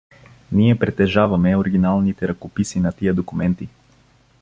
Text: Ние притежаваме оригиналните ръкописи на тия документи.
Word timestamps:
Ние 0.51 0.79
притежаваме 0.79 1.55
оригиналните 1.57 2.27
ръкописи 2.27 2.79
на 2.79 2.91
тия 2.91 3.13
документи. 3.13 3.69